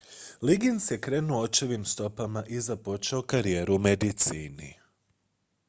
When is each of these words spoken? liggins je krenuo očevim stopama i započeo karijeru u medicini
liggins 0.41 0.87
je 0.91 0.97
krenuo 1.07 1.41
očevim 1.41 1.85
stopama 1.85 2.43
i 2.47 2.59
započeo 2.61 3.21
karijeru 3.21 3.75
u 3.75 3.79
medicini 3.79 4.73